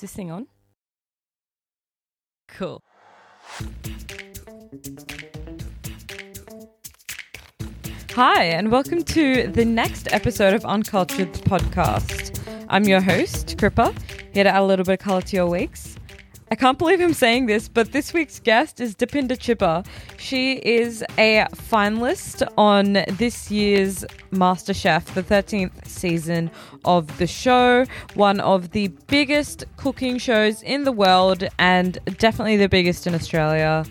[0.00, 0.46] Is this thing on?
[2.48, 2.82] Cool.
[8.12, 12.40] Hi, and welcome to the next episode of Uncultured Podcast.
[12.70, 13.94] I'm your host, Crippa,
[14.32, 15.89] here to add a little bit of color to your weeks.
[16.52, 19.86] I can't believe I'm saying this, but this week's guest is Depinder Chhibber.
[20.18, 26.50] She is a finalist on this year's MasterChef, the 13th season
[26.84, 32.68] of the show, one of the biggest cooking shows in the world and definitely the
[32.68, 33.84] biggest in Australia.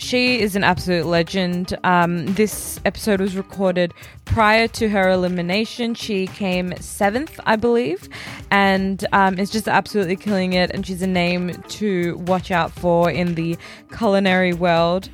[0.00, 1.76] She is an absolute legend.
[1.82, 3.92] Um, this episode was recorded
[4.24, 5.94] prior to her elimination.
[5.94, 8.08] She came seventh, I believe,
[8.48, 10.70] and um, is just absolutely killing it.
[10.70, 13.58] And she's a name to watch out for in the
[13.96, 15.10] culinary world.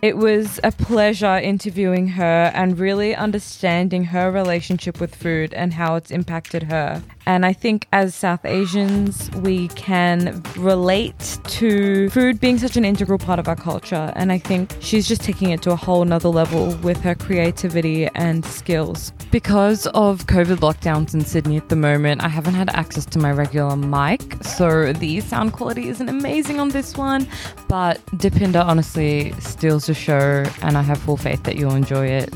[0.00, 5.96] It was a pleasure interviewing her and really understanding her relationship with food and how
[5.96, 7.02] it's impacted her.
[7.26, 13.18] And I think as South Asians, we can relate to food being such an integral
[13.18, 14.12] part of our culture.
[14.14, 18.06] And I think she's just taking it to a whole nother level with her creativity
[18.14, 19.12] and skills.
[19.32, 23.32] Because of COVID lockdowns in Sydney at the moment, I haven't had access to my
[23.32, 24.42] regular mic.
[24.44, 27.26] So the sound quality isn't amazing on this one.
[27.68, 32.32] But Depinder honestly steals the show, and I have full faith that you'll enjoy it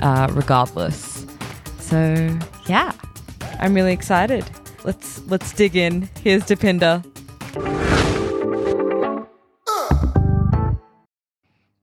[0.00, 1.26] uh, regardless.
[1.80, 2.92] So, yeah.
[3.62, 4.44] I'm really excited.
[4.82, 6.08] Let's let's dig in.
[6.24, 7.00] Here's Depinder.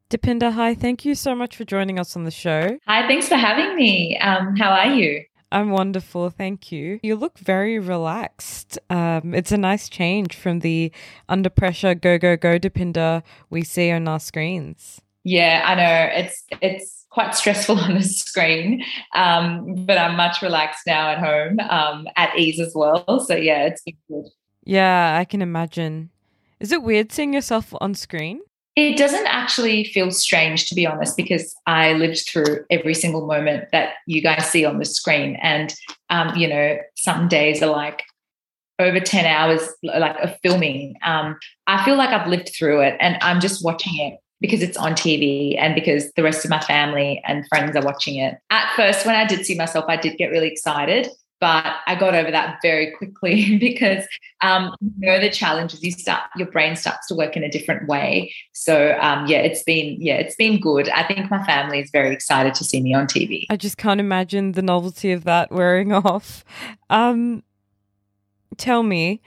[0.09, 0.75] Depinder, hi.
[0.75, 2.77] Thank you so much for joining us on the show.
[2.85, 4.17] Hi, thanks for having me.
[4.17, 5.23] Um, how are you?
[5.53, 6.99] I'm wonderful, thank you.
[7.01, 8.77] You look very relaxed.
[8.89, 10.91] Um, it's a nice change from the
[11.29, 14.99] under pressure go go go Depinder we see on our screens.
[15.23, 18.83] Yeah, I know it's it's quite stressful on the screen,
[19.15, 23.19] um, but I'm much relaxed now at home, um, at ease as well.
[23.25, 24.25] So yeah, it's been good.
[24.63, 26.09] Yeah, I can imagine.
[26.59, 28.41] Is it weird seeing yourself on screen?
[28.75, 33.65] It doesn't actually feel strange, to be honest, because I lived through every single moment
[33.71, 35.37] that you guys see on the screen.
[35.41, 35.73] And,
[36.09, 38.03] um, you know, some days are like
[38.77, 40.95] over 10 hours like of filming.
[41.03, 41.37] Um,
[41.67, 44.93] I feel like I've lived through it and I'm just watching it because it's on
[44.93, 48.37] TV and because the rest of my family and friends are watching it.
[48.49, 52.15] At first, when I did see myself, I did get really excited but I got
[52.15, 54.05] over that very quickly because
[54.41, 57.87] um, you know the challenges you start your brain starts to work in a different
[57.87, 58.33] way.
[58.53, 60.89] So um, yeah, it's been yeah it's been good.
[60.89, 63.45] I think my family is very excited to see me on TV.
[63.49, 66.43] I just can't imagine the novelty of that wearing off.
[66.89, 67.43] Um,
[68.57, 69.21] tell me,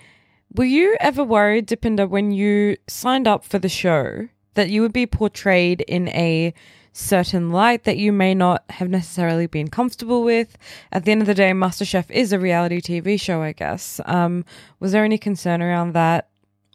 [0.54, 4.92] were you ever worried, Depinder, when you signed up for the show that you would
[4.92, 6.54] be portrayed in a
[6.92, 10.56] certain light that you may not have necessarily been comfortable with.
[10.92, 14.00] At the end of the day, MasterChef is a reality TV show, I guess.
[14.04, 14.44] Um,
[14.78, 16.28] was there any concern around that,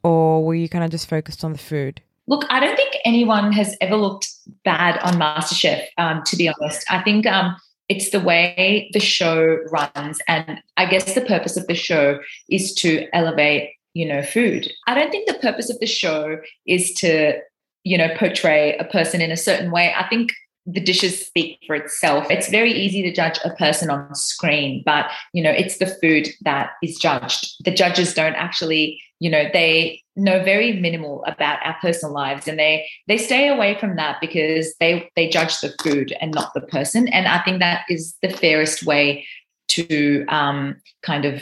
[0.04, 2.02] or were you kind of just focused on the food?
[2.28, 4.28] Look, I don't think anyone has ever looked
[4.66, 6.86] bad on MasterChef, um, to be honest.
[6.92, 7.56] I think um,
[7.88, 10.20] it's the way the show runs.
[10.28, 14.70] And I guess the purpose of the show is to elevate, you know, food.
[14.88, 17.40] I don't think the purpose of the show is to
[17.88, 19.94] you know, portray a person in a certain way.
[19.96, 20.32] I think
[20.66, 22.30] the dishes speak for itself.
[22.30, 26.28] It's very easy to judge a person on screen, but you know, it's the food
[26.42, 27.54] that is judged.
[27.64, 32.60] The judges don't actually, you know, they know very minimal about our personal lives and
[32.60, 36.62] they they stay away from that because they they judge the food and not the
[36.62, 37.08] person.
[37.08, 39.26] And I think that is the fairest way
[39.70, 41.42] to um, kind of,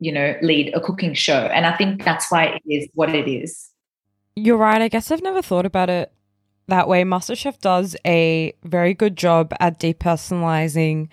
[0.00, 1.46] you know, lead a cooking show.
[1.46, 3.70] And I think that's why it is what it is.
[4.38, 4.82] You're right.
[4.82, 6.12] I guess I've never thought about it
[6.68, 7.04] that way.
[7.04, 11.08] MasterChef does a very good job at depersonalizing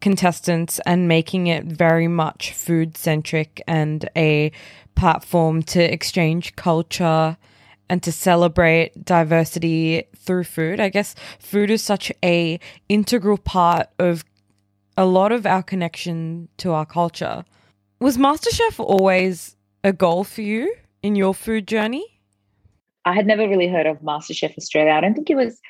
[0.00, 4.52] contestants and making it very much food centric and a
[4.94, 7.36] platform to exchange culture
[7.88, 10.78] and to celebrate diversity through food.
[10.78, 14.24] I guess food is such a integral part of
[14.96, 17.44] a lot of our connection to our culture.
[17.98, 22.17] Was MasterChef always a goal for you in your food journey?
[23.04, 24.92] I had never really heard of MasterChef Australia.
[24.92, 25.60] I don't think it was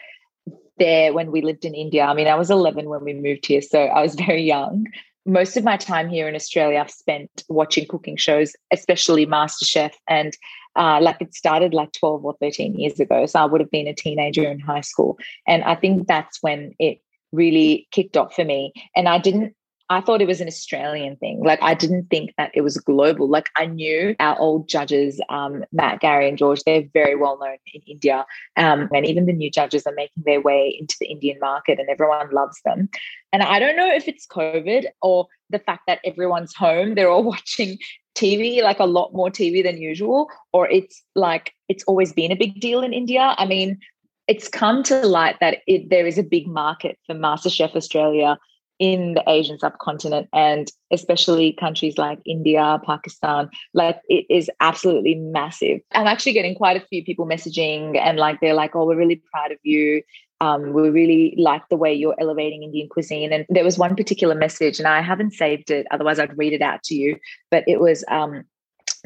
[0.78, 2.04] there when we lived in India.
[2.04, 4.86] I mean, I was 11 when we moved here, so I was very young.
[5.26, 9.92] Most of my time here in Australia, I've spent watching cooking shows, especially MasterChef.
[10.08, 10.36] And
[10.74, 13.26] uh, like it started like 12 or 13 years ago.
[13.26, 15.18] So I would have been a teenager in high school.
[15.46, 17.00] And I think that's when it
[17.32, 18.72] really kicked off for me.
[18.96, 19.54] And I didn't
[19.90, 21.42] I thought it was an Australian thing.
[21.42, 23.28] Like I didn't think that it was global.
[23.28, 26.62] Like I knew our old judges, um, Matt, Gary, and George.
[26.64, 28.26] They're very well known in India,
[28.56, 31.88] um, and even the new judges are making their way into the Indian market, and
[31.88, 32.90] everyone loves them.
[33.32, 36.94] And I don't know if it's COVID or the fact that everyone's home.
[36.94, 37.78] They're all watching
[38.14, 42.36] TV, like a lot more TV than usual, or it's like it's always been a
[42.36, 43.34] big deal in India.
[43.38, 43.78] I mean,
[44.26, 48.36] it's come to light that it, there is a big market for MasterChef Australia
[48.78, 55.80] in the Asian subcontinent and especially countries like India, Pakistan, like it is absolutely massive.
[55.92, 59.22] I'm actually getting quite a few people messaging and like they're like, oh, we're really
[59.32, 60.02] proud of you.
[60.40, 63.32] Um, we really like the way you're elevating Indian cuisine.
[63.32, 66.62] And there was one particular message, and I haven't saved it, otherwise I'd read it
[66.62, 67.16] out to you.
[67.50, 68.44] But it was um,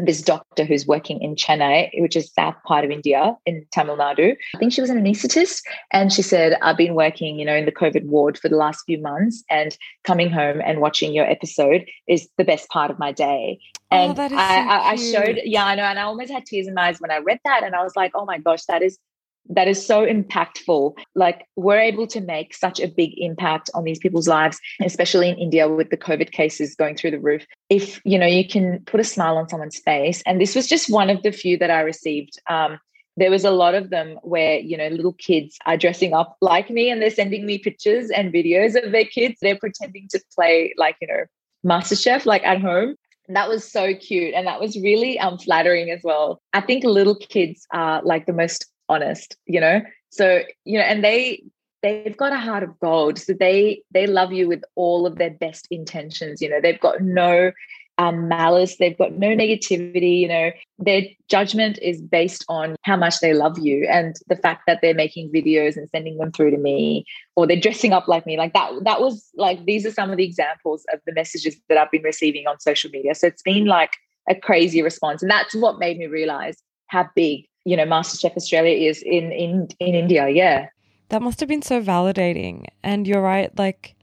[0.05, 4.37] this doctor who's working in Chennai, which is south part of India in Tamil Nadu.
[4.55, 5.63] I think she was an anaesthetist.
[5.91, 8.83] And she said, I've been working, you know, in the COVID ward for the last
[8.85, 13.13] few months and coming home and watching your episode is the best part of my
[13.13, 13.59] day.
[13.91, 15.85] Oh, And that is I, so I, I showed, yeah, I know.
[15.85, 17.63] And I almost had tears in my eyes when I read that.
[17.63, 18.99] And I was like, oh my gosh, that is
[19.49, 20.97] that is so impactful.
[21.15, 25.37] Like we're able to make such a big impact on these people's lives, especially in
[25.37, 27.45] India with the COVID cases going through the roof.
[27.69, 30.91] If you know you can put a smile on someone's face, and this was just
[30.91, 32.41] one of the few that I received.
[32.49, 32.79] Um,
[33.19, 36.71] there was a lot of them where you know little kids are dressing up like
[36.71, 39.39] me, and they're sending me pictures and videos of their kids.
[39.41, 41.25] They're pretending to play like you know
[41.67, 42.97] MasterChef, like at home.
[43.29, 46.41] And that was so cute, and that was really um, flattering as well.
[46.53, 49.81] I think little kids are like the most honest you know?
[50.11, 51.43] So you know and they
[51.83, 53.19] they've got a heart of gold.
[53.19, 56.61] So they they love you with all of their best intentions you know?
[56.61, 57.53] They've got no
[57.99, 58.77] um, malice.
[58.79, 60.51] They've got no negativity you know?
[60.79, 64.95] Their judgment is based on how much they love you and the fact that they're
[64.95, 67.05] making videos and sending them through to me
[67.37, 68.37] or they're dressing up like me.
[68.37, 71.79] Like that that was like these are some of the examples of the messages that
[71.79, 73.15] i've been receiving on social media.
[73.15, 73.93] So it's been like
[74.29, 75.23] a crazy response.
[75.23, 79.69] And that's what made me realize how big you know MasterChef Australia is in in
[79.79, 80.29] in India.
[80.29, 80.69] Yeah,
[81.09, 82.67] That must have been so validating.
[82.83, 83.95] And you're right, like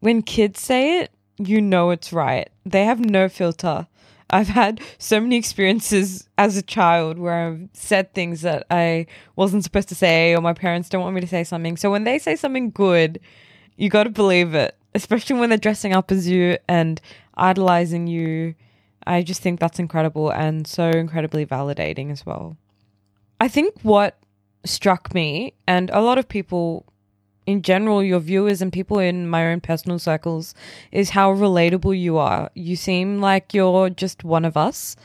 [0.00, 2.48] when kids say it, you know it's right.
[2.64, 3.86] They have no filter.
[4.28, 9.06] I've had so many experiences as a child where I've said things that I
[9.36, 11.76] wasn't supposed to say, or my parents don't want me to say something.
[11.76, 13.20] So when they say something good,
[13.76, 17.00] you got to believe it, especially when they're dressing up as you and
[17.36, 18.54] idolizing you.
[19.06, 22.56] I just think that's incredible and so incredibly validating as well.
[23.40, 24.18] I think what
[24.64, 26.86] struck me, and a lot of people
[27.46, 30.54] in general, your viewers and people in my own personal circles,
[30.90, 32.50] is how relatable you are.
[32.54, 34.96] You seem like you're just one of us.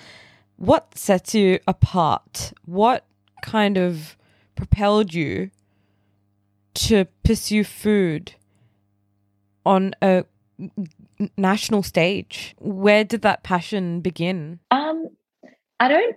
[0.56, 2.54] What sets you apart?
[2.66, 3.06] What
[3.44, 4.18] kind of
[4.56, 5.52] propelled you
[6.74, 8.34] to pursue food
[9.66, 10.26] on a
[11.38, 12.56] national stage?
[12.58, 14.60] Where did that passion begin?
[14.72, 15.10] Um,
[15.80, 16.16] I don't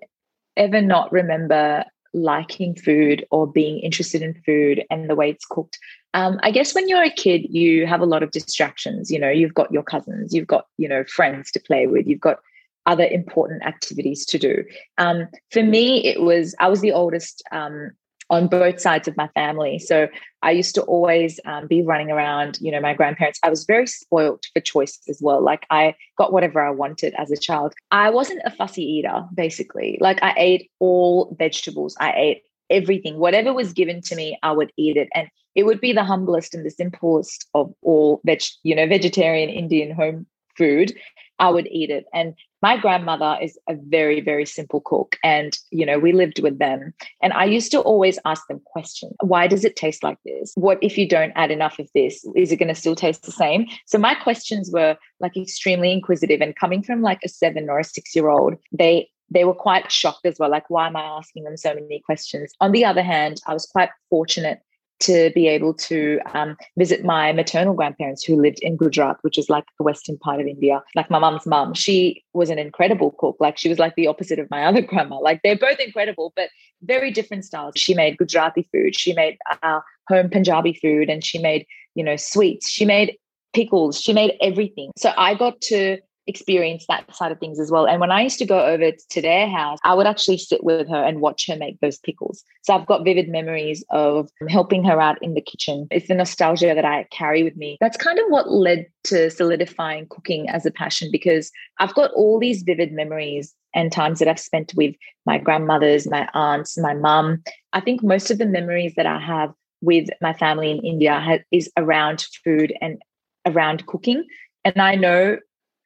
[0.57, 1.85] ever not remember
[2.15, 5.79] liking food or being interested in food and the way it's cooked.
[6.15, 9.11] Um, I guess when you're a kid, you have a lot of distractions.
[9.11, 12.21] You know, you've got your cousins, you've got, you know, friends to play with, you've
[12.21, 12.39] got
[12.87, 14.65] other important activities to do.
[14.99, 17.91] Um, for me, it was, I was the oldest um,
[18.31, 19.79] on both sides of my family.
[19.79, 20.09] So
[20.43, 23.39] I used to always um, be running around, you know, my grandparents.
[23.43, 25.43] I was very spoilt for choice as well.
[25.43, 27.75] Like I got whatever I wanted as a child.
[27.91, 29.99] I wasn't a fussy eater, basically.
[30.01, 33.19] Like I ate all vegetables, I ate everything.
[33.19, 35.09] Whatever was given to me, I would eat it.
[35.15, 39.51] And it would be the humblest and the simplest of all veg, you know, vegetarian
[39.51, 40.95] Indian home food.
[41.39, 42.07] I would eat it.
[42.13, 45.17] And my grandmother is a very, very simple cook.
[45.23, 46.95] And, you know, we lived with them.
[47.23, 49.15] And I used to always ask them questions.
[49.21, 50.53] Why does it taste like this?
[50.55, 52.27] What if you don't add enough of this?
[52.35, 53.67] Is it going to still taste the same?
[53.87, 57.85] So my questions were like extremely inquisitive and coming from like a seven or a
[57.85, 60.51] six year old, they they were quite shocked as well.
[60.51, 62.53] Like, why am I asking them so many questions?
[62.61, 64.61] On the other hand, I was quite fortunate
[65.01, 69.51] to be able to um, visit my maternal grandparents who lived in Gujarat, which is
[69.51, 70.83] like the western part of India.
[70.95, 73.37] Like my mum's mum, she was an incredible cook.
[73.41, 75.19] Like she was like the opposite of my other grandma.
[75.19, 76.49] Like they're both incredible, but
[76.83, 77.75] very different styles.
[77.77, 78.99] She made Gujarati food.
[78.99, 82.69] She made uh, home Punjabi food, and she made you know sweets.
[82.69, 83.17] She made
[83.55, 84.01] pickles.
[84.01, 84.91] She made everything.
[84.97, 87.87] So I got to experience that side of things as well.
[87.87, 90.89] And when I used to go over to their house, I would actually sit with
[90.89, 92.43] her and watch her make those pickles.
[92.63, 95.87] So I've got vivid memories of helping her out in the kitchen.
[95.91, 97.77] It's the nostalgia that I carry with me.
[97.81, 102.39] That's kind of what led to solidifying cooking as a passion because I've got all
[102.39, 104.95] these vivid memories and times that I've spent with
[105.27, 107.43] my grandmothers, my aunts, my mum.
[107.73, 109.53] I think most of the memories that I have
[109.83, 113.03] with my family in India is around food and
[113.45, 114.25] around cooking.
[114.65, 115.39] And I know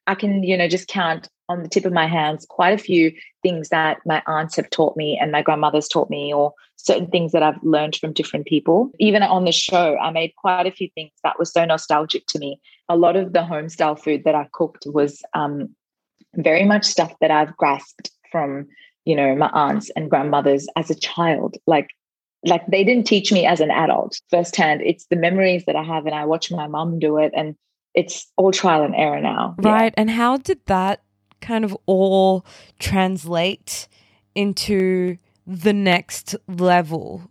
[0.09, 3.11] I can, you know, just count on the tip of my hands quite a few
[3.43, 7.31] things that my aunts have taught me and my grandmother's taught me, or certain things
[7.31, 8.89] that I've learned from different people.
[8.99, 12.39] Even on the show, I made quite a few things that were so nostalgic to
[12.39, 12.59] me.
[12.89, 15.75] A lot of the home style food that I cooked was um,
[16.35, 18.67] very much stuff that I've grasped from,
[19.05, 21.55] you know, my aunts and grandmothers as a child.
[21.67, 21.89] Like,
[22.43, 24.81] like they didn't teach me as an adult firsthand.
[24.81, 27.55] It's the memories that I have, and I watch my mum do it, and
[27.93, 29.55] it's all trial and error now.
[29.57, 29.93] Right.
[29.95, 30.01] Yeah.
[30.01, 31.03] And how did that
[31.41, 32.45] kind of all
[32.79, 33.87] translate
[34.35, 35.17] into
[35.47, 37.29] the next level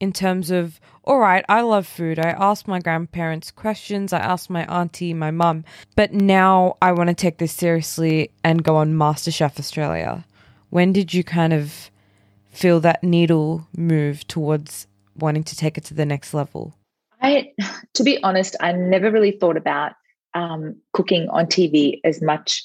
[0.00, 2.18] in terms of all right, I love food.
[2.18, 5.64] I asked my grandparents questions, I asked my auntie, my mum,
[5.96, 10.24] but now I want to take this seriously and go on MasterChef Australia.
[10.70, 11.90] When did you kind of
[12.50, 14.86] feel that needle move towards
[15.16, 16.74] wanting to take it to the next level?
[17.20, 17.52] I,
[17.94, 19.92] to be honest, I never really thought about
[20.34, 22.64] um, cooking on TV as much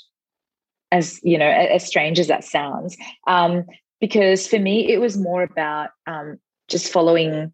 [0.91, 2.95] as you know, as strange as that sounds.
[3.27, 3.65] Um,
[3.99, 7.51] because for me, it was more about um, just following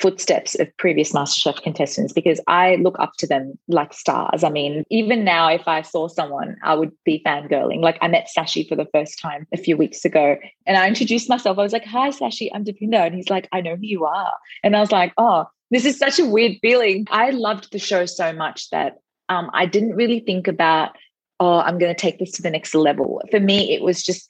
[0.00, 4.42] footsteps of previous MasterChef contestants because I look up to them like stars.
[4.42, 7.80] I mean, even now, if I saw someone, I would be fangirling.
[7.80, 11.28] Like I met Sashi for the first time a few weeks ago and I introduced
[11.28, 11.58] myself.
[11.58, 13.06] I was like, Hi, Sashi, I'm Depinder.
[13.06, 14.32] And he's like, I know who you are.
[14.62, 17.06] And I was like, Oh, this is such a weird feeling.
[17.10, 20.96] I loved the show so much that um, I didn't really think about,
[21.40, 23.22] oh, I'm going to take this to the next level.
[23.30, 24.28] For me, it was just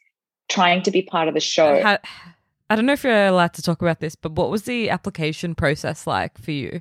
[0.49, 1.83] trying to be part of the show.
[1.83, 1.99] How,
[2.71, 5.55] I don't know if you're allowed to talk about this, but what was the application
[5.55, 6.81] process like for you?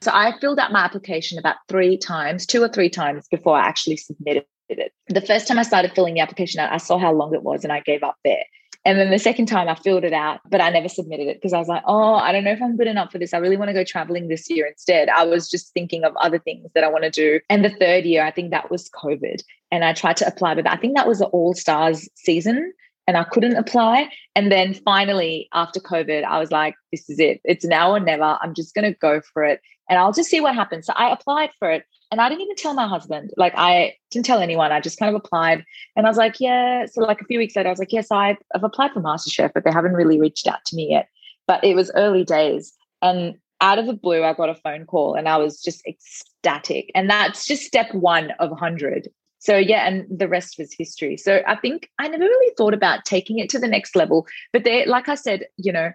[0.00, 3.66] So I filled out my application about three times, two or three times before I
[3.66, 4.92] actually submitted it.
[5.08, 7.64] The first time I started filling the application out, I saw how long it was
[7.64, 8.44] and I gave up there.
[8.88, 11.52] And then the second time I filled it out, but I never submitted it because
[11.52, 13.34] I was like, oh, I don't know if I'm good enough for this.
[13.34, 15.10] I really want to go traveling this year instead.
[15.10, 17.38] I was just thinking of other things that I want to do.
[17.50, 19.42] And the third year, I think that was COVID.
[19.70, 22.72] And I tried to apply, but I think that was the All Stars season
[23.06, 24.08] and I couldn't apply.
[24.34, 27.42] And then finally, after COVID, I was like, this is it.
[27.44, 28.38] It's now or never.
[28.40, 30.86] I'm just going to go for it and I'll just see what happens.
[30.86, 33.32] So I applied for it and I didn't even tell my husband.
[33.36, 34.72] Like, I didn't tell anyone.
[34.72, 35.64] I just kind of applied
[35.96, 36.86] and I was like, yeah.
[36.86, 39.52] So, like, a few weeks later, I was like, yes, I've, I've applied for MasterChef,
[39.54, 41.08] but they haven't really reached out to me yet.
[41.46, 42.72] But it was early days.
[43.02, 46.90] And out of the blue, I got a phone call and I was just ecstatic.
[46.94, 49.08] And that's just step one of 100
[49.40, 53.04] so yeah and the rest was history so i think i never really thought about
[53.04, 55.92] taking it to the next level but there like i said you know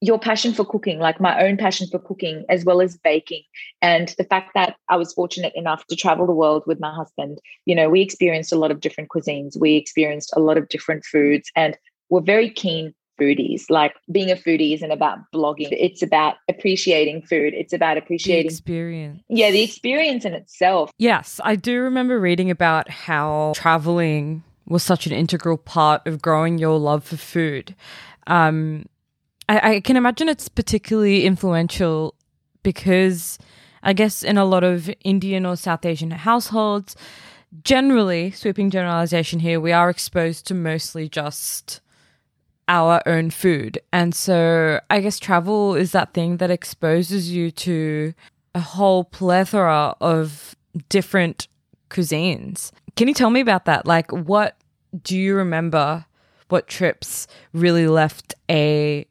[0.00, 3.42] your passion for cooking like my own passion for cooking as well as baking
[3.82, 7.38] and the fact that i was fortunate enough to travel the world with my husband
[7.66, 11.04] you know we experienced a lot of different cuisines we experienced a lot of different
[11.04, 11.76] foods and
[12.08, 13.64] we're very keen foodies.
[13.68, 15.68] Like being a foodie isn't about blogging.
[15.70, 17.54] It's about appreciating food.
[17.54, 19.22] It's about appreciating the experience.
[19.28, 20.90] Yeah, the experience in itself.
[20.98, 26.58] Yes, I do remember reading about how traveling was such an integral part of growing
[26.58, 27.74] your love for food.
[28.26, 28.86] Um,
[29.50, 32.14] I, I can imagine it's particularly influential
[32.62, 33.36] because
[33.82, 36.94] I guess in a lot of Indian or South Asian households,
[37.64, 41.80] generally, sweeping generalization here, we are exposed to mostly just
[42.68, 43.80] our own food.
[43.92, 48.14] And so I guess travel is that thing that exposes you to
[48.54, 50.54] a whole plethora of
[50.88, 51.48] different
[51.88, 52.70] cuisines.
[52.94, 53.84] Can you tell me about that?
[53.84, 54.56] Like, what
[55.02, 56.04] do you remember?
[56.50, 59.06] What trips really left a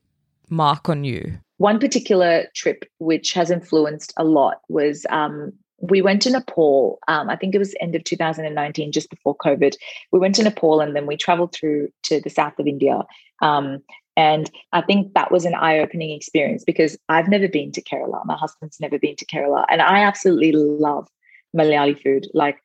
[0.49, 1.39] mark on you?
[1.57, 6.99] One particular trip which has influenced a lot was um, we went to Nepal.
[7.07, 9.75] Um, I think it was end of 2019, just before COVID.
[10.11, 13.01] We went to Nepal and then we traveled through to the south of India.
[13.41, 13.79] Um,
[14.17, 18.25] and I think that was an eye opening experience because I've never been to Kerala.
[18.25, 19.65] My husband's never been to Kerala.
[19.69, 21.07] And I absolutely love
[21.55, 22.27] Malayali food.
[22.33, 22.57] Like,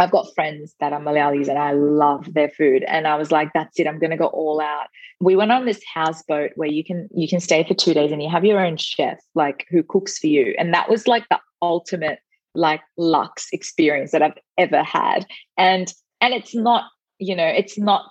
[0.00, 2.84] I've got friends that are Malayalis and I love their food.
[2.84, 3.86] And I was like, that's it.
[3.86, 4.86] I'm going to go all out.
[5.20, 8.22] We went on this houseboat where you can you can stay for two days and
[8.22, 10.54] you have your own chef, like who cooks for you.
[10.58, 12.18] And that was like the ultimate
[12.54, 15.26] like luxe experience that I've ever had.
[15.58, 15.92] And
[16.22, 16.84] and it's not,
[17.18, 18.06] you know, it's not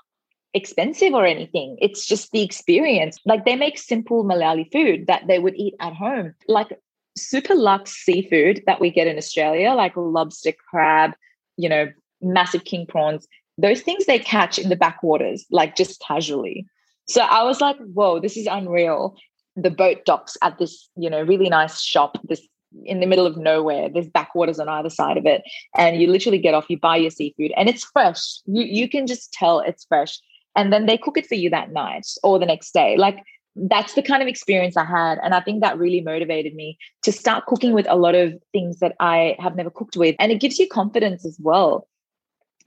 [0.53, 1.75] expensive or anything.
[1.81, 3.17] It's just the experience.
[3.25, 6.35] Like they make simple Malayali food that they would eat at home.
[6.47, 6.69] Like
[7.17, 11.13] super luxe seafood that we get in Australia, like lobster, crab,
[11.59, 11.87] you know,
[12.21, 13.27] massive king prawns.
[13.57, 16.65] Those things they catch in the backwaters, like just casually.
[17.07, 19.17] So I was like, whoa, this is unreal.
[19.57, 22.47] The boat docks at this, you know, really nice shop, this
[22.85, 23.89] in the middle of nowhere.
[23.89, 25.41] There's backwaters on either side of it.
[25.75, 28.39] And you literally get off, you buy your seafood, and it's fresh.
[28.45, 30.17] You you can just tell it's fresh.
[30.55, 32.95] And then they cook it for you that night or the next day.
[32.97, 33.17] Like
[33.55, 35.19] that's the kind of experience I had.
[35.23, 38.79] And I think that really motivated me to start cooking with a lot of things
[38.79, 40.15] that I have never cooked with.
[40.19, 41.87] And it gives you confidence as well.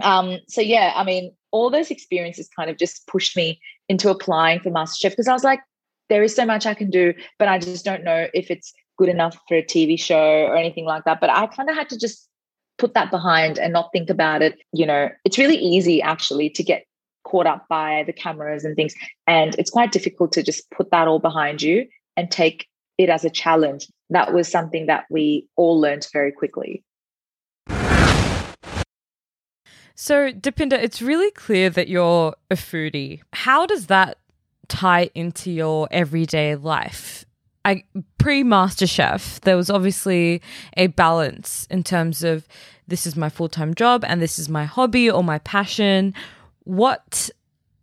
[0.00, 4.60] Um, so yeah, I mean, all those experiences kind of just pushed me into applying
[4.60, 5.60] for MasterChef because I was like,
[6.08, 9.08] there is so much I can do, but I just don't know if it's good
[9.08, 11.20] enough for a TV show or anything like that.
[11.20, 12.28] But I kind of had to just
[12.78, 14.58] put that behind and not think about it.
[14.72, 16.84] You know, it's really easy actually to get
[17.24, 18.94] caught up by the cameras and things.
[19.26, 21.86] And it's quite difficult to just put that all behind you
[22.16, 22.66] and take
[22.98, 23.86] it as a challenge.
[24.10, 26.84] That was something that we all learned very quickly.
[29.94, 33.20] So, Depinder, it's really clear that you're a foodie.
[33.32, 34.18] How does that
[34.68, 37.24] tie into your everyday life?
[37.64, 37.84] I
[38.18, 40.42] pre MasterChef, there was obviously
[40.76, 42.48] a balance in terms of
[42.88, 46.14] this is my full time job and this is my hobby or my passion.
[46.64, 47.30] What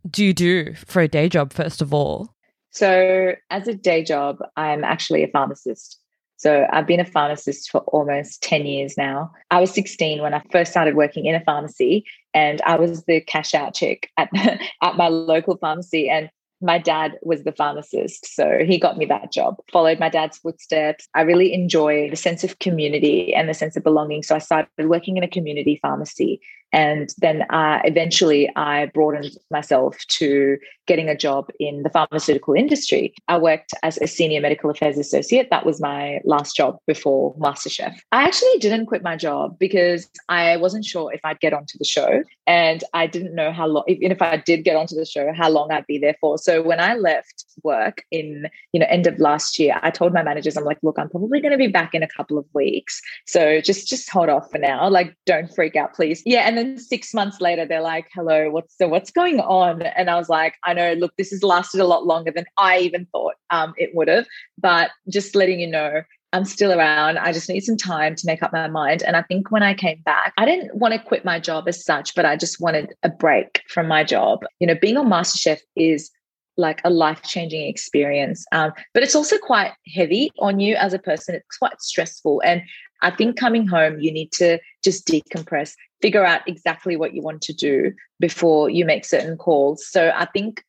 [0.08, 2.34] do you do for a day job, first of all?
[2.70, 5.98] So, as a day job, I'm actually a pharmacist.
[6.36, 9.32] So, I've been a pharmacist for almost 10 years now.
[9.50, 13.20] I was 16 when I first started working in a pharmacy, and I was the
[13.20, 14.30] cash out chick at,
[14.82, 16.08] at my local pharmacy.
[16.08, 16.30] And
[16.62, 18.34] my dad was the pharmacist.
[18.34, 21.08] So he got me that job, followed my dad's footsteps.
[21.14, 24.22] I really enjoy the sense of community and the sense of belonging.
[24.22, 26.40] So I started working in a community pharmacy.
[26.72, 33.14] And then uh, eventually I broadened myself to getting a job in the pharmaceutical industry.
[33.28, 35.48] I worked as a senior medical affairs associate.
[35.50, 37.96] That was my last job before MasterChef.
[38.12, 41.84] I actually didn't quit my job because I wasn't sure if I'd get onto the
[41.84, 42.22] show.
[42.46, 45.48] And I didn't know how long, even if I did get onto the show, how
[45.48, 46.38] long I'd be there for.
[46.38, 50.22] So when I left work in, you know, end of last year, I told my
[50.22, 53.00] managers, I'm like, look, I'm probably going to be back in a couple of weeks.
[53.26, 54.88] So just, just hold off for now.
[54.88, 56.22] Like, don't freak out, please.
[56.24, 56.40] Yeah.
[56.40, 59.82] And then six months later, they're like, hello, what's so what's going on?
[59.82, 62.78] And I was like, I know, look, this has lasted a lot longer than I
[62.78, 64.26] even thought um, it would have.
[64.58, 66.02] But just letting you know,
[66.32, 67.18] I'm still around.
[67.18, 69.02] I just need some time to make up my mind.
[69.02, 71.84] And I think when I came back, I didn't want to quit my job as
[71.84, 74.44] such, but I just wanted a break from my job.
[74.60, 76.10] You know, being on MasterChef is
[76.56, 78.44] like a life changing experience.
[78.52, 81.34] Um, but it's also quite heavy on you as a person.
[81.34, 82.42] It's quite stressful.
[82.44, 82.62] And
[83.02, 87.42] I think coming home, you need to just decompress, figure out exactly what you want
[87.42, 89.86] to do before you make certain calls.
[89.86, 90.64] So I think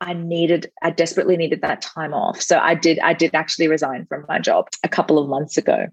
[0.00, 2.40] I needed, I desperately needed that time off.
[2.40, 5.88] So I did, I did actually resign from my job a couple of months ago.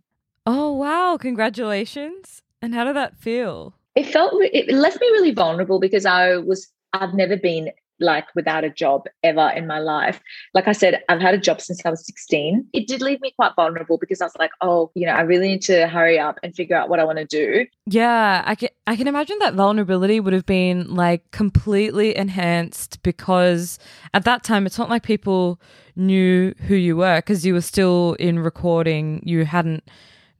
[0.45, 1.17] Oh, wow.
[1.19, 2.43] Congratulations.
[2.61, 3.73] And how did that feel?
[3.95, 8.63] It felt, it left me really vulnerable because I was, I've never been like without
[8.63, 10.21] a job ever in my life.
[10.53, 12.67] Like I said, I've had a job since I was 16.
[12.73, 15.47] It did leave me quite vulnerable because I was like, oh, you know, I really
[15.47, 17.65] need to hurry up and figure out what I want to do.
[17.85, 23.79] Yeah, I can I can imagine that vulnerability would have been like completely enhanced because
[24.13, 25.59] at that time it's not like people
[25.95, 29.21] knew who you were because you were still in recording.
[29.25, 29.83] You hadn't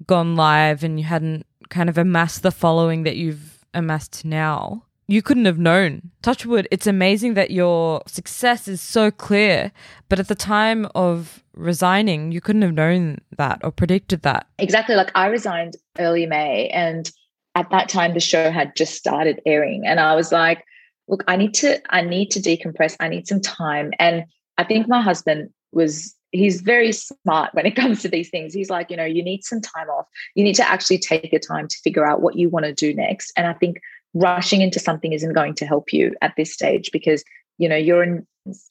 [0.06, 5.22] gone live and you hadn't kind of amassed the following that you've amassed now you
[5.22, 6.12] couldn't have known.
[6.22, 9.72] Touchwood, it's amazing that your success is so clear,
[10.10, 14.48] but at the time of resigning, you couldn't have known that or predicted that.
[14.58, 14.96] Exactly.
[14.96, 17.12] Like I resigned early May, and
[17.54, 20.63] at that time the show had just started airing, and I was like,
[21.08, 22.96] "Look, I need to, I need to decompress.
[23.00, 24.26] I need some time." And
[24.58, 28.54] I think my husband was he's very smart when it comes to these things.
[28.54, 30.08] He's like, you know, you need some time off.
[30.36, 32.94] You need to actually take your time to figure out what you want to do
[32.94, 33.32] next.
[33.38, 33.78] And I think
[34.15, 37.23] rushing into something isn't going to help you at this stage because
[37.58, 38.25] you know you're in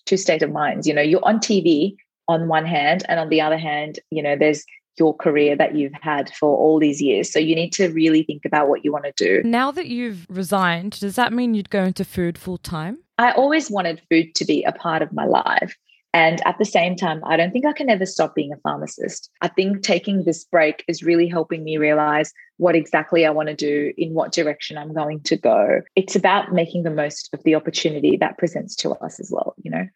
[0.07, 0.87] two state of minds.
[0.87, 1.95] You know you're on tv
[2.27, 4.65] on one hand and on the other hand you know there's
[4.99, 7.33] your career that you've had for all these years.
[7.33, 9.43] So you need to really think about what you want to do.
[9.43, 13.71] Now that you've resigned does that mean you'd go into food full time i always
[13.71, 15.77] wanted food to be a part of my life
[16.15, 19.29] and at the same time, I don't think I can ever stop being a pharmacist.
[19.41, 23.57] I think taking this break is really helping me realize what exactly I want to
[23.57, 25.81] do, in what direction I'm going to go.
[25.97, 29.73] It's about making the most of the opportunity that presents to us as well, you
[29.73, 29.89] know?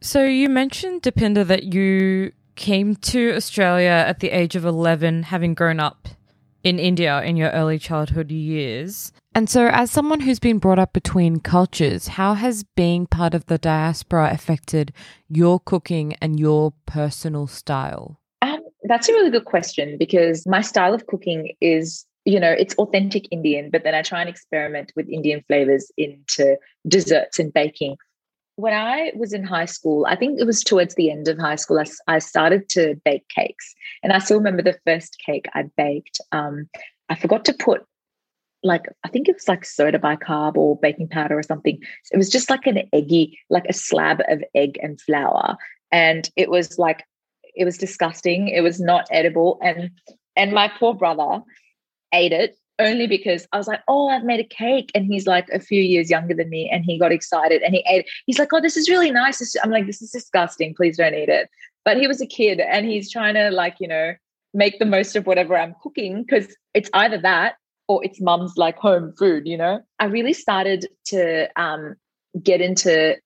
[0.00, 5.52] So you mentioned, Depinder, that you came to Australia at the age of 11, having
[5.52, 6.08] grown up
[6.68, 9.10] in India in your early childhood years.
[9.34, 13.46] And so, as someone who's been brought up between cultures, how has being part of
[13.46, 14.92] the diaspora affected
[15.28, 18.20] your cooking and your personal style?
[18.42, 22.74] Um, that's a really good question because my style of cooking is, you know, it's
[22.74, 27.96] authentic Indian, but then I try and experiment with Indian flavors into desserts and baking.
[28.58, 31.54] When I was in high school, I think it was towards the end of high
[31.54, 33.72] school, I, I started to bake cakes.
[34.02, 36.20] And I still remember the first cake I baked.
[36.32, 36.68] Um,
[37.08, 37.84] I forgot to put
[38.64, 41.78] like I think it was like soda bicarb or baking powder or something.
[42.10, 45.56] It was just like an eggy, like a slab of egg and flour,
[45.92, 47.04] and it was like
[47.54, 48.48] it was disgusting.
[48.48, 49.92] It was not edible, and
[50.34, 51.42] and my poor brother
[52.12, 55.48] ate it only because I was like, oh, I've made a cake, and he's like
[55.50, 58.06] a few years younger than me, and he got excited and he ate.
[58.26, 59.54] He's like, oh, this is really nice.
[59.62, 60.74] I'm like, this is disgusting.
[60.74, 61.48] Please don't eat it.
[61.84, 64.14] But he was a kid, and he's trying to like you know
[64.54, 67.56] make the most of whatever I'm cooking because it's either that
[67.88, 69.80] or it's mum's like home food, you know?
[69.98, 71.96] I really started to um,
[72.42, 73.16] get into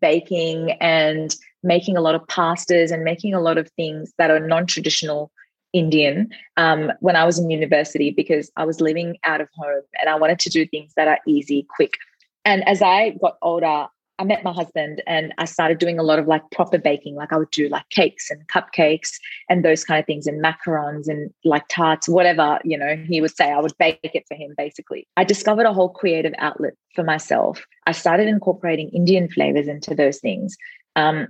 [0.00, 4.40] baking and making a lot of pastas and making a lot of things that are
[4.40, 5.30] non-traditional
[5.76, 10.08] Indian um, when I was in university because I was living out of home and
[10.08, 11.98] I wanted to do things that are easy, quick.
[12.44, 13.86] And as I got older,
[14.18, 17.16] I met my husband and I started doing a lot of like proper baking.
[17.16, 19.10] Like I would do like cakes and cupcakes
[19.50, 23.36] and those kind of things and macarons and like tarts, whatever, you know, he would
[23.36, 25.06] say I would bake it for him basically.
[25.18, 27.66] I discovered a whole creative outlet for myself.
[27.86, 30.56] I started incorporating Indian flavors into those things.
[30.94, 31.28] Um,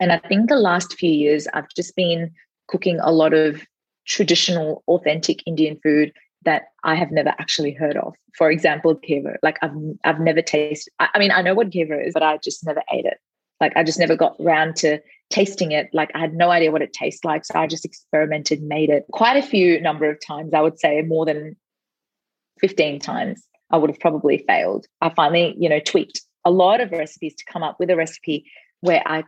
[0.00, 2.30] and I think the last few years, I've just been
[2.68, 3.62] cooking a lot of
[4.06, 6.12] traditional, authentic Indian food
[6.44, 8.14] that I have never actually heard of.
[8.36, 9.36] For example, kheer.
[9.42, 9.72] Like I've
[10.04, 10.92] I've never tasted.
[10.98, 13.18] I, I mean, I know what kheer is, but I just never ate it.
[13.60, 15.00] Like I just never got around to
[15.30, 15.88] tasting it.
[15.92, 19.04] Like I had no idea what it tastes like, so I just experimented, made it
[19.12, 20.54] quite a few number of times.
[20.54, 21.56] I would say more than
[22.60, 23.42] fifteen times.
[23.70, 24.86] I would have probably failed.
[25.02, 28.46] I finally, you know, tweaked a lot of recipes to come up with a recipe
[28.80, 29.24] where I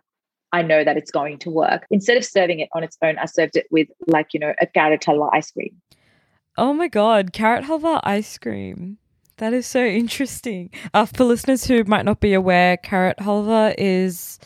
[0.53, 1.87] I know that it's going to work.
[1.91, 4.67] Instead of serving it on its own, I served it with like, you know, a
[4.67, 5.81] carrot halwa ice cream.
[6.57, 8.99] Oh my god, carrot halwa ice cream.
[9.37, 10.71] That is so interesting.
[10.93, 14.39] Uh, for listeners who might not be aware, carrot halwa is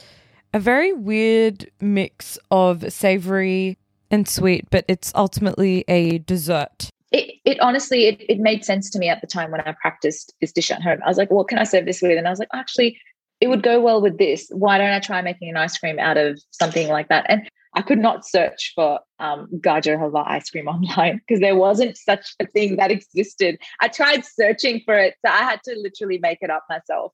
[0.52, 3.76] a very weird mix of savory
[4.10, 6.90] and sweet, but it's ultimately a dessert.
[7.10, 10.34] It, it honestly it, it made sense to me at the time when I practiced
[10.40, 11.00] this dish at home.
[11.04, 12.16] I was like, what can I serve this with?
[12.16, 12.98] And I was like, actually,
[13.40, 14.48] it would go well with this.
[14.50, 17.26] Why don't I try making an ice cream out of something like that?
[17.28, 21.96] And I could not search for um, Gajar halwa ice cream online because there wasn't
[21.96, 23.58] such a thing that existed.
[23.80, 27.12] I tried searching for it, so I had to literally make it up myself.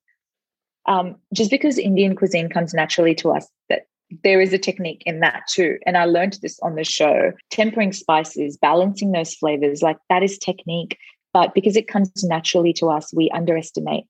[0.87, 3.83] Um, just because Indian cuisine comes naturally to us, that
[4.25, 5.79] there is a technique in that too.
[5.87, 7.33] And I learned this on the show.
[7.51, 10.99] Tempering spices, balancing those flavors, like that is technique.
[11.33, 14.05] But because it comes naturally to us, we underestimate,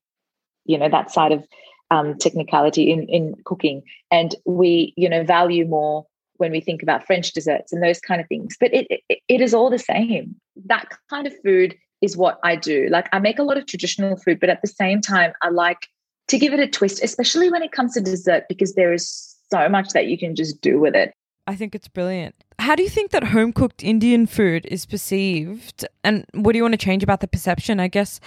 [0.65, 1.45] you know, that side of
[1.91, 6.05] um, technicality in in cooking, and we you know value more
[6.37, 8.57] when we think about French desserts and those kind of things.
[8.59, 10.35] But it, it, it is all the same.
[10.65, 12.87] That kind of food is what I do.
[12.89, 15.87] Like I make a lot of traditional food, but at the same time, I like
[16.29, 19.69] to give it a twist, especially when it comes to dessert, because there is so
[19.69, 21.13] much that you can just do with it.
[21.45, 22.35] I think it's brilliant.
[22.59, 25.85] How do you think that home cooked Indian food is perceived?
[26.03, 27.79] And what do you want to change about the perception?
[27.79, 28.19] I guess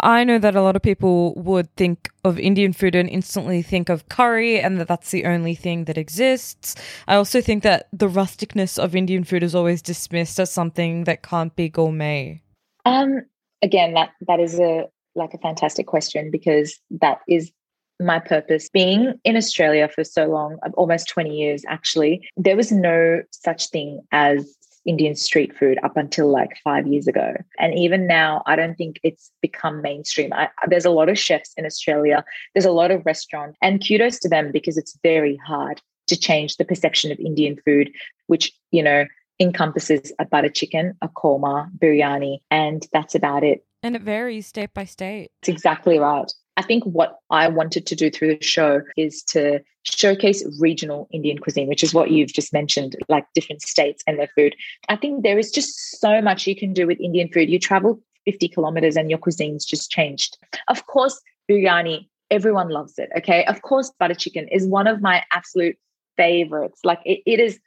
[0.00, 3.88] I know that a lot of people would think of Indian food and instantly think
[3.88, 6.74] of curry and that that's the only thing that exists.
[7.06, 11.22] I also think that the rusticness of Indian food is always dismissed as something that
[11.22, 12.42] can't be gourmet.
[12.84, 13.22] Um
[13.62, 17.52] again that that is a like a fantastic question because that is
[18.00, 23.22] my purpose being in Australia for so long, almost 20 years actually, there was no
[23.30, 27.34] such thing as Indian street food up until like five years ago.
[27.58, 30.32] And even now, I don't think it's become mainstream.
[30.32, 34.18] I, there's a lot of chefs in Australia, there's a lot of restaurants, and kudos
[34.20, 37.90] to them because it's very hard to change the perception of Indian food,
[38.26, 39.06] which, you know,
[39.40, 43.64] encompasses a butter chicken, a korma, biryani, and that's about it.
[43.82, 45.30] And it varies state by state.
[45.42, 46.30] It's exactly right.
[46.56, 51.38] I think what I wanted to do through the show is to showcase regional Indian
[51.38, 54.54] cuisine, which is what you've just mentioned, like different states and their food.
[54.88, 57.50] I think there is just so much you can do with Indian food.
[57.50, 60.38] You travel 50 kilometers and your cuisine's just changed.
[60.68, 63.10] Of course, biryani, everyone loves it.
[63.18, 63.44] Okay.
[63.46, 65.76] Of course, butter chicken is one of my absolute
[66.16, 66.80] favorites.
[66.84, 67.58] Like it, it is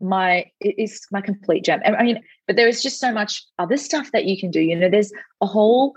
[0.00, 1.80] my it is my complete gem.
[1.84, 4.60] I mean, but there is just so much other stuff that you can do.
[4.60, 5.94] You know, there's a whole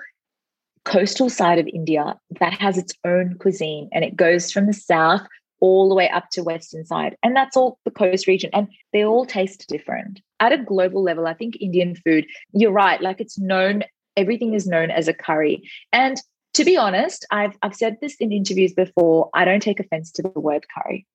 [0.85, 5.21] coastal side of India that has its own cuisine and it goes from the south
[5.59, 9.03] all the way up to western side and that's all the coast region and they
[9.05, 10.19] all taste different.
[10.39, 13.83] At a global level i think indian food you're right like it's known
[14.17, 15.63] everything is known as a curry.
[15.93, 16.17] And
[16.53, 20.21] to be honest i've i've said this in interviews before i don't take offense to
[20.21, 21.07] the word curry.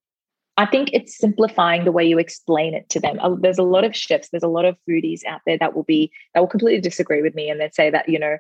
[0.56, 3.20] I think it's simplifying the way you explain it to them.
[3.20, 5.84] Uh, there's a lot of chefs, there's a lot of foodies out there that will
[5.84, 8.38] be that will completely disagree with me and they say that you know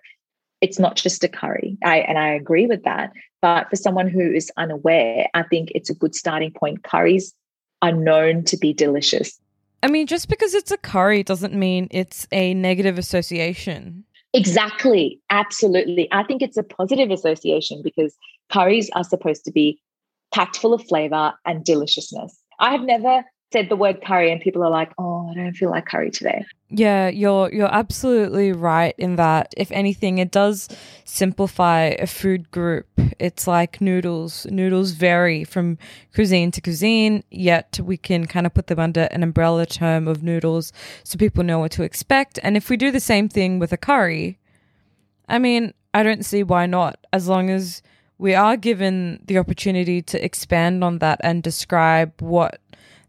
[0.60, 1.76] it's not just a curry.
[1.84, 3.12] I and I agree with that.
[3.40, 6.82] But for someone who is unaware, I think it's a good starting point.
[6.82, 7.34] Curries
[7.82, 9.38] are known to be delicious.
[9.82, 14.04] I mean, just because it's a curry doesn't mean it's a negative association.
[14.34, 15.20] Exactly.
[15.30, 16.08] Absolutely.
[16.12, 18.16] I think it's a positive association because
[18.50, 19.80] curries are supposed to be
[20.34, 22.38] packed full of flavor and deliciousness.
[22.58, 25.70] I have never said the word curry and people are like, oh, I don't feel
[25.70, 26.44] like curry today.
[26.70, 29.54] Yeah, you're you're absolutely right in that.
[29.56, 30.68] If anything, it does
[31.04, 32.86] simplify a food group.
[33.18, 34.46] It's like noodles.
[34.50, 35.78] Noodles vary from
[36.14, 40.22] cuisine to cuisine, yet we can kind of put them under an umbrella term of
[40.22, 40.72] noodles
[41.04, 42.38] so people know what to expect.
[42.42, 44.38] And if we do the same thing with a curry,
[45.26, 47.82] I mean, I don't see why not, as long as
[48.18, 52.60] we are given the opportunity to expand on that and describe what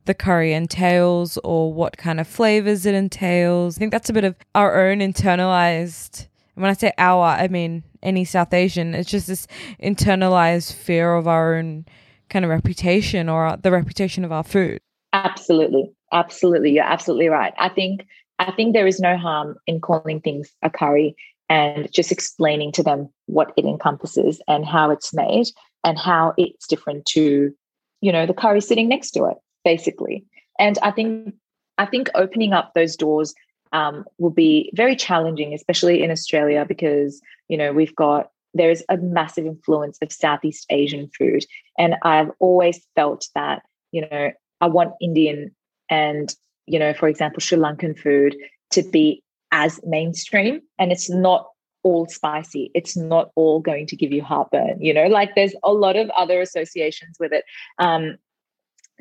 [0.10, 3.78] the curry entails or what kind of flavors it entails.
[3.78, 6.26] I think that's a bit of our own internalized.
[6.56, 8.96] When I say our, I mean any South Asian.
[8.96, 9.46] It's just this
[9.84, 11.86] internalized fear of our own
[12.28, 14.80] kind of reputation or the reputation of our food.
[15.14, 15.92] Absolutely.
[16.12, 16.72] Absolutely.
[16.72, 17.54] You're absolutely right.
[17.60, 18.08] I think
[18.40, 21.16] I think there is no harm in calling things a curry
[21.50, 25.46] and just explaining to them what it encompasses and how it's made
[25.84, 27.54] and how it's different to,
[28.02, 30.26] you know, the curry sitting next to it basically.
[30.58, 31.34] And I think
[31.78, 33.34] I think opening up those doors
[33.72, 38.98] um, will be very challenging, especially in Australia, because you know we've got there's a
[38.98, 41.46] massive influence of Southeast Asian food,
[41.78, 45.56] and I've always felt that you know I want Indian
[45.90, 46.34] and
[46.70, 48.38] you know, for example, Sri Lankan food
[48.72, 51.48] to be as mainstream, and it's not
[51.84, 52.72] all spicy.
[52.76, 54.80] It's not all going to give you heartburn.
[54.80, 57.44] You know, like there's a lot of other associations with it.
[57.80, 58.18] Um,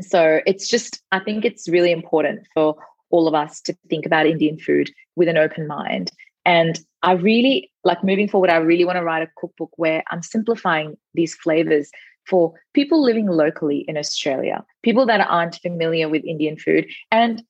[0.01, 2.77] so it's just, I think it's really important for
[3.11, 6.11] all of us to think about Indian food with an open mind.
[6.45, 10.23] And I really like moving forward, I really want to write a cookbook where I'm
[10.23, 11.91] simplifying these flavors
[12.27, 16.87] for people living locally in Australia, people that aren't familiar with Indian food.
[17.11, 17.43] And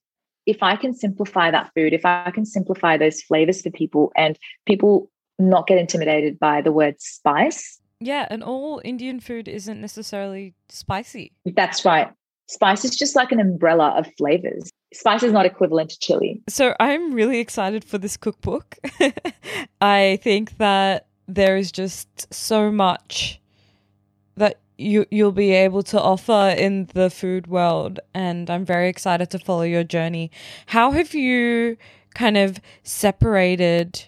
[0.47, 4.39] if I can simplify that food, if I can simplify those flavors for people and
[4.67, 7.81] people not get intimidated by the word spice.
[8.01, 11.33] Yeah, and all Indian food isn't necessarily spicy.
[11.45, 12.11] That's right.
[12.49, 14.71] Spice is just like an umbrella of flavors.
[14.93, 16.41] Spice is not equivalent to chili.
[16.49, 18.79] So I'm really excited for this cookbook.
[19.81, 23.39] I think that there is just so much
[24.37, 29.29] that you you'll be able to offer in the food world and I'm very excited
[29.31, 30.31] to follow your journey.
[30.67, 31.77] How have you
[32.15, 34.07] kind of separated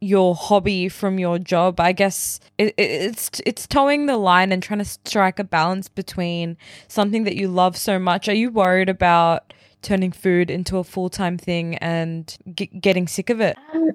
[0.00, 1.78] your hobby from your job.
[1.78, 6.56] I guess it, it's it's towing the line and trying to strike a balance between
[6.88, 8.28] something that you love so much.
[8.28, 13.30] Are you worried about turning food into a full time thing and g- getting sick
[13.30, 13.56] of it?
[13.74, 13.90] Um,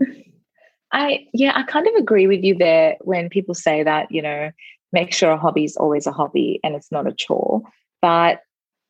[0.91, 4.51] I yeah, I kind of agree with you there when people say that you know
[4.93, 7.61] make sure a hobby is always a hobby and it's not a chore.
[8.01, 8.41] But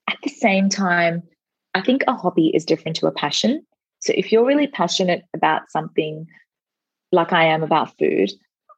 [0.09, 1.23] at the same time,
[1.73, 3.65] I think a hobby is different to a passion.
[3.99, 6.27] So if you're really passionate about something
[7.15, 8.31] like I am about food,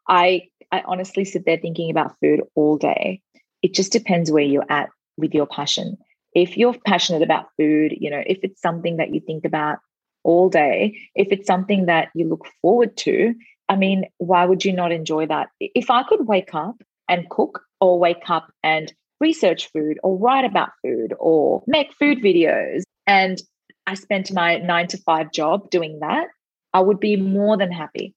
[0.07, 3.21] I I honestly sit there thinking about food all day.
[3.61, 5.97] It just depends where you're at with your passion.
[6.33, 9.79] If you're passionate about food, you know, if it's something that you think about
[10.23, 13.33] all day, if it's something that you look forward to,
[13.69, 15.49] I mean, why would you not enjoy that?
[15.59, 16.75] If I could wake up
[17.09, 22.19] and cook or wake up and research food or write about food or make food
[22.19, 23.41] videos and
[23.87, 26.27] I spent my 9 to 5 job doing that,
[26.73, 28.13] I would be more than happy.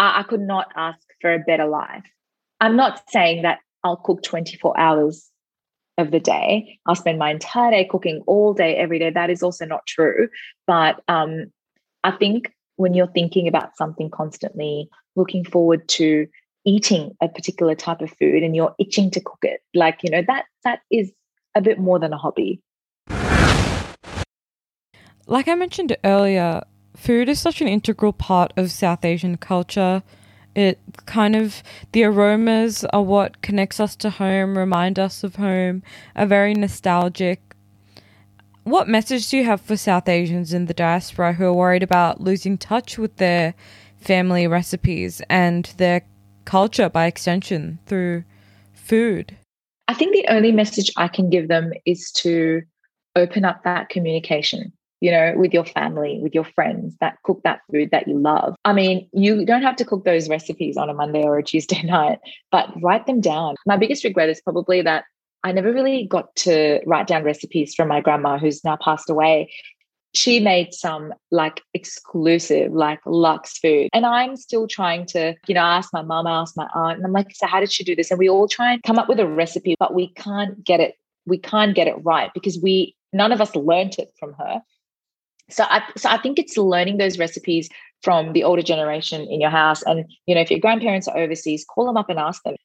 [0.00, 2.04] I, I could not ask for a better life.
[2.60, 5.30] I'm not saying that I'll cook 24 hours
[5.98, 6.78] of the day.
[6.86, 9.10] I'll spend my entire day cooking all day, every day.
[9.10, 10.28] That is also not true.
[10.66, 11.52] But um,
[12.02, 16.26] I think when you're thinking about something constantly, looking forward to
[16.64, 20.22] eating a particular type of food and you're itching to cook it, like, you know,
[20.26, 21.12] that that is
[21.54, 22.62] a bit more than a hobby.
[25.26, 26.62] Like I mentioned earlier,
[27.00, 30.02] food is such an integral part of South Asian culture.
[30.54, 35.82] It kind of, the aromas are what connects us to home, remind us of home,
[36.14, 37.40] are very nostalgic.
[38.64, 42.20] What message do you have for South Asians in the diaspora who are worried about
[42.20, 43.54] losing touch with their
[43.96, 46.02] family recipes and their
[46.44, 48.24] culture by extension through
[48.74, 49.36] food?
[49.88, 52.62] I think the only message I can give them is to
[53.16, 57.60] open up that communication you know, with your family, with your friends that cook that
[57.70, 58.54] food that you love.
[58.64, 61.82] I mean, you don't have to cook those recipes on a Monday or a Tuesday
[61.84, 62.18] night,
[62.52, 63.56] but write them down.
[63.66, 65.04] My biggest regret is probably that
[65.42, 69.50] I never really got to write down recipes from my grandma who's now passed away.
[70.12, 73.88] She made some like exclusive, like luxe food.
[73.94, 77.12] And I'm still trying to, you know, ask my mom, ask my aunt, and I'm
[77.12, 78.10] like, so how did she do this?
[78.10, 80.96] And we all try and come up with a recipe, but we can't get it.
[81.26, 84.62] We can't get it right because we none of us learned it from her
[85.50, 87.68] so I so I think it's learning those recipes
[88.02, 89.82] from the older generation in your house.
[89.82, 92.56] And you know, if your grandparents are overseas, call them up and ask them.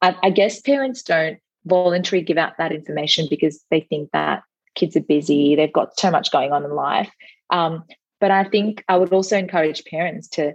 [0.00, 4.42] I, I guess parents don't voluntarily give out that information because they think that
[4.74, 7.10] kids are busy, they've got so much going on in life.
[7.50, 7.84] Um,
[8.20, 10.54] but I think I would also encourage parents to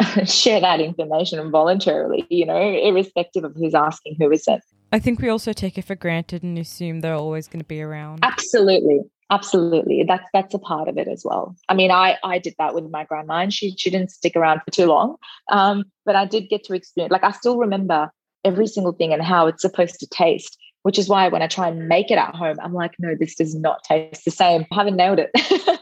[0.24, 4.62] share that information voluntarily, you know, irrespective of who's asking, who isn't.
[4.92, 7.82] I think we also take it for granted and assume they're always going to be
[7.82, 8.20] around.
[8.22, 9.00] Absolutely.
[9.30, 10.04] Absolutely.
[10.06, 11.54] That's that's a part of it as well.
[11.68, 14.60] I mean, I I did that with my grandma and she she didn't stick around
[14.64, 15.16] for too long.
[15.50, 18.10] Um, but I did get to experience like I still remember
[18.44, 21.68] every single thing and how it's supposed to taste, which is why when I try
[21.68, 24.64] and make it at home, I'm like, no, this does not taste the same.
[24.72, 25.30] I haven't nailed it.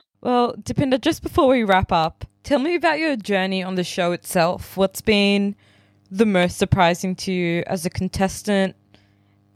[0.22, 4.10] well, Depinder, just before we wrap up, tell me about your journey on the show
[4.10, 4.76] itself.
[4.76, 5.54] What's been
[6.10, 8.74] the most surprising to you as a contestant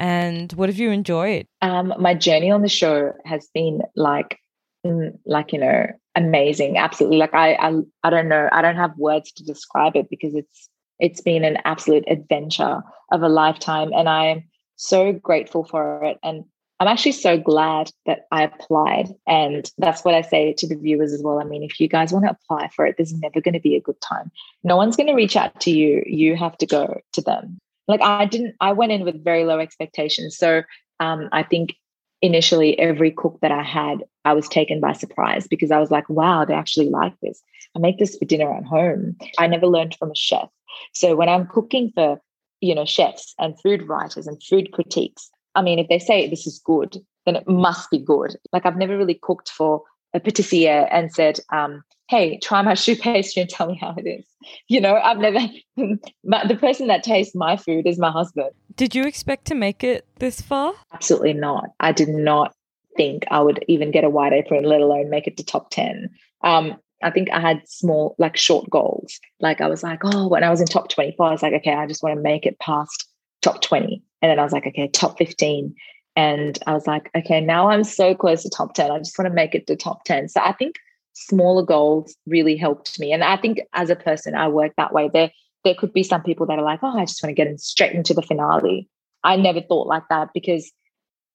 [0.00, 1.46] and what have you enjoyed?
[1.60, 4.38] Um, my journey on the show has been like,
[4.84, 5.86] mm, like you know,
[6.16, 6.78] amazing.
[6.78, 10.34] Absolutely, like I, I, I don't know, I don't have words to describe it because
[10.34, 12.82] it's it's been an absolute adventure
[13.12, 14.44] of a lifetime, and I'm
[14.76, 16.18] so grateful for it.
[16.22, 16.44] And
[16.78, 19.08] I'm actually so glad that I applied.
[19.26, 21.38] And that's what I say to the viewers as well.
[21.38, 23.76] I mean, if you guys want to apply for it, there's never going to be
[23.76, 24.30] a good time.
[24.64, 26.02] No one's going to reach out to you.
[26.06, 27.58] You have to go to them
[27.90, 30.36] like I didn't, I went in with very low expectations.
[30.36, 30.62] So
[31.00, 31.74] um, I think
[32.22, 36.08] initially every cook that I had, I was taken by surprise because I was like,
[36.08, 37.42] wow, they actually like this.
[37.74, 39.16] I make this for dinner at home.
[39.38, 40.48] I never learned from a chef.
[40.92, 42.20] So when I'm cooking for,
[42.60, 46.46] you know, chefs and food writers and food critiques, I mean, if they say this
[46.46, 48.36] is good, then it must be good.
[48.52, 49.82] Like I've never really cooked for
[50.14, 54.06] a patissier and said, um, hey, try my choux pastry and tell me how it
[54.06, 54.26] is.
[54.68, 55.38] You know, I've never,
[55.76, 58.50] the person that tastes my food is my husband.
[58.76, 60.74] Did you expect to make it this far?
[60.92, 61.70] Absolutely not.
[61.78, 62.54] I did not
[62.96, 66.10] think I would even get a white apron, let alone make it to top 10.
[66.42, 69.20] Um, I think I had small, like short goals.
[69.38, 71.72] Like I was like, oh, when I was in top 24, I was like, okay,
[71.72, 73.06] I just want to make it past
[73.40, 74.02] top 20.
[74.20, 75.74] And then I was like, okay, top 15.
[76.16, 78.90] And I was like, okay, now I'm so close to top 10.
[78.90, 80.28] I just want to make it to top 10.
[80.28, 80.76] So I think
[81.12, 83.12] smaller goals really helped me.
[83.12, 85.10] And I think as a person, I work that way.
[85.12, 85.30] There,
[85.64, 87.58] there could be some people that are like, oh, I just want to get in
[87.58, 88.88] straight into the finale.
[89.22, 90.70] I never thought like that because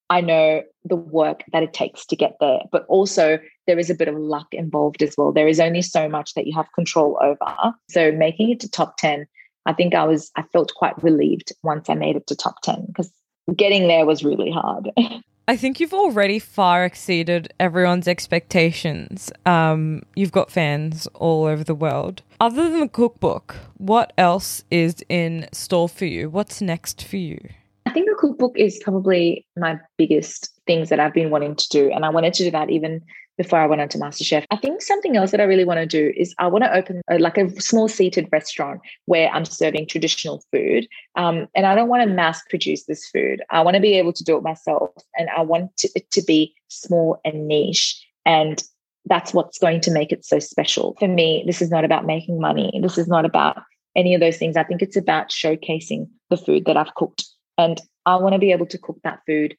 [0.09, 3.95] I know the work that it takes to get there, but also there is a
[3.95, 5.31] bit of luck involved as well.
[5.31, 7.73] There is only so much that you have control over.
[7.89, 9.25] So making it to top 10,
[9.65, 12.85] I think I was, I felt quite relieved once I made it to top 10
[12.87, 13.11] because
[13.55, 14.91] getting there was really hard.
[15.47, 19.31] I think you've already far exceeded everyone's expectations.
[19.45, 22.23] Um, you've got fans all over the world.
[22.39, 26.29] Other than the cookbook, what else is in store for you?
[26.31, 27.39] What's next for you?
[27.85, 31.91] I think the cookbook is probably my biggest things that I've been wanting to do.
[31.91, 33.01] And I wanted to do that even
[33.37, 34.45] before I went on to MasterChef.
[34.49, 37.01] I think something else that I really want to do is I want to open
[37.09, 40.87] a, like a small seated restaurant where I'm serving traditional food.
[41.15, 43.41] Um, and I don't want to mass produce this food.
[43.49, 44.91] I want to be able to do it myself.
[45.17, 48.01] And I want to, it to be small and niche.
[48.25, 48.63] And
[49.05, 50.95] that's what's going to make it so special.
[50.97, 52.79] For me, this is not about making money.
[52.81, 53.61] This is not about
[53.95, 54.57] any of those things.
[54.57, 57.25] I think it's about showcasing the food that I've cooked.
[57.57, 59.55] And I want to be able to cook that food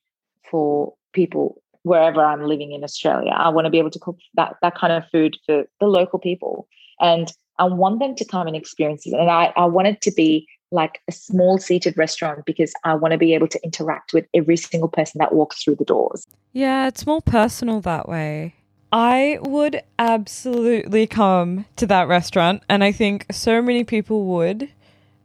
[0.50, 3.32] for people wherever I'm living in Australia.
[3.36, 6.18] I want to be able to cook that that kind of food for the local
[6.18, 6.68] people.
[7.00, 9.14] And I want them to come and experience it.
[9.14, 13.12] And I, I want it to be like a small seated restaurant because I want
[13.12, 16.26] to be able to interact with every single person that walks through the doors.
[16.52, 18.54] Yeah, it's more personal that way.
[18.92, 24.70] I would absolutely come to that restaurant, and I think so many people would.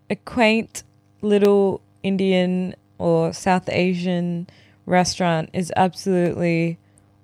[0.09, 0.83] A quaint
[1.21, 4.47] little Indian or South Asian
[4.85, 6.77] restaurant is absolutely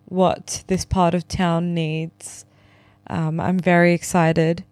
[0.05, 2.45] what this part of town needs.
[3.07, 4.63] Um, I'm very excited.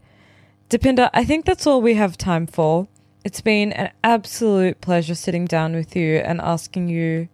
[0.70, 2.88] Depinder, I think that's all we have time for.
[3.24, 7.28] It's been an absolute pleasure sitting down with you and asking you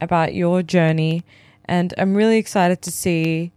[0.00, 1.24] about your journey.
[1.64, 3.52] And I'm really excited to see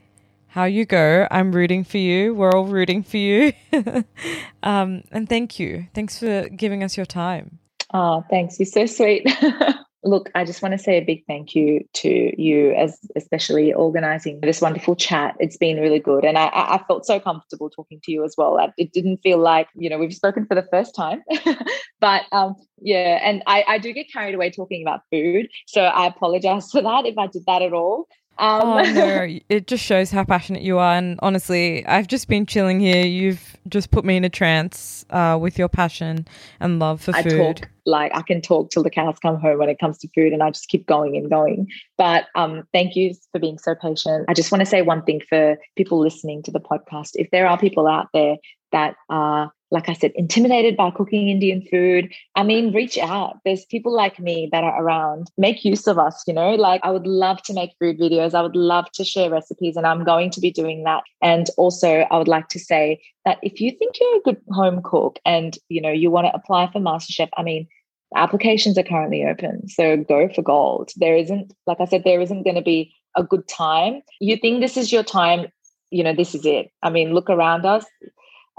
[0.47, 1.27] how you go.
[1.29, 2.33] I'm rooting for you.
[2.33, 3.53] We're all rooting for you.
[4.63, 5.87] um, and thank you.
[5.93, 7.59] Thanks for giving us your time.
[7.93, 8.59] Oh, thanks.
[8.59, 9.27] You're so sweet.
[10.03, 14.39] Look, I just want to say a big thank you to you, as especially organizing
[14.41, 15.35] this wonderful chat.
[15.39, 18.57] It's been really good, and I, I felt so comfortable talking to you as well.
[18.77, 21.23] It didn't feel like you know we've spoken for the first time,
[21.99, 26.07] but um, yeah, and I, I do get carried away talking about food, so I
[26.07, 28.07] apologize for that if I did that at all.
[28.39, 30.95] Um, oh no, it just shows how passionate you are.
[30.95, 33.05] And honestly, I've just been chilling here.
[33.05, 36.27] You've just put me in a trance uh, with your passion
[36.59, 37.57] and love for I food.
[37.57, 40.33] Talk, like I can talk till the cows come home when it comes to food,
[40.33, 41.67] and I just keep going and going.
[41.97, 44.25] But um, thank you for being so patient.
[44.27, 47.47] I just want to say one thing for people listening to the podcast: if there
[47.47, 48.37] are people out there
[48.71, 53.39] that are like I said, intimidated by cooking Indian food, I mean, reach out.
[53.43, 55.29] There's people like me that are around.
[55.37, 56.51] Make use of us, you know?
[56.51, 58.33] Like, I would love to make food videos.
[58.33, 61.03] I would love to share recipes, and I'm going to be doing that.
[61.21, 64.81] And also, I would like to say that if you think you're a good home
[64.83, 67.67] cook and, you know, you want to apply for MasterChef, I mean,
[68.15, 69.67] applications are currently open.
[69.67, 70.91] So go for gold.
[70.95, 74.01] There isn't, like I said, there isn't going to be a good time.
[74.21, 75.47] You think this is your time,
[75.91, 76.71] you know, this is it.
[76.83, 77.85] I mean, look around us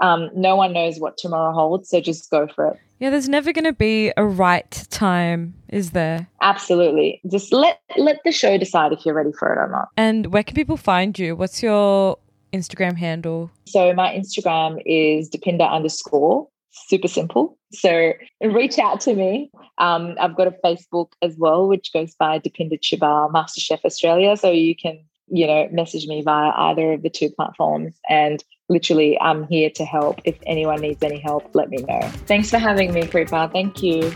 [0.01, 2.79] um, no one knows what tomorrow holds, so just go for it.
[2.99, 6.27] Yeah, there's never going to be a right time, is there?
[6.41, 7.21] Absolutely.
[7.31, 9.87] Just let let the show decide if you're ready for it or not.
[9.95, 11.35] And where can people find you?
[11.35, 12.17] What's your
[12.51, 13.51] Instagram handle?
[13.67, 16.47] So my Instagram is Depinder underscore.
[16.71, 17.57] Super simple.
[17.71, 19.49] So reach out to me.
[19.77, 24.35] Um, I've got a Facebook as well, which goes by Depinder Chhibber MasterChef Australia.
[24.35, 24.99] So you can
[25.31, 27.99] you know, message me via either of the two platforms.
[28.09, 30.21] And literally, I'm here to help.
[30.23, 32.01] If anyone needs any help, let me know.
[32.25, 33.51] Thanks for having me, Kripa.
[33.51, 34.13] Thank you.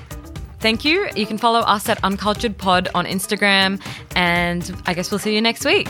[0.60, 1.10] Thank you.
[1.16, 3.82] You can follow us at Uncultured Pod on Instagram,
[4.16, 5.90] and I guess we'll see you next week.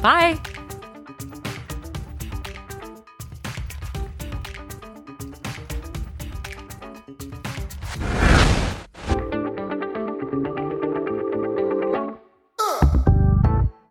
[0.00, 0.38] Bye.